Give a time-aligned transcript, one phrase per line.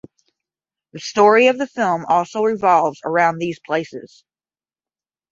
[0.93, 4.23] The story of the film also revolves around these places.